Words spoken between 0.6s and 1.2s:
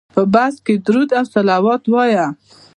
کې درود